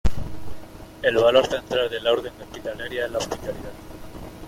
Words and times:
El 1.03 1.15
valor 1.15 1.45
central 1.45 1.87
de 1.87 2.01
la 2.01 2.11
Orden 2.13 2.33
Hospitalaria 2.41 3.05
es 3.05 3.11
la 3.11 3.19
hospitalidad. 3.19 3.71